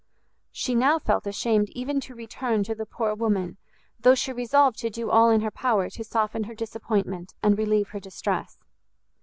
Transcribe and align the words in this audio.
She 0.51 0.73
now 0.73 0.97
felt 0.97 1.27
ashamed 1.27 1.69
even 1.75 1.99
to 2.01 2.15
return 2.15 2.63
to 2.63 2.73
the 2.73 2.87
poor 2.87 3.13
woman, 3.13 3.57
though 3.99 4.15
she 4.15 4.33
resolved 4.33 4.79
to 4.79 4.89
do 4.89 5.11
all 5.11 5.29
in 5.29 5.41
her 5.41 5.51
power 5.51 5.91
to 5.91 6.03
soften 6.03 6.45
her 6.45 6.55
disappointment 6.55 7.35
and 7.43 7.55
relieve 7.55 7.89
her 7.89 7.99
distress. 7.99 8.57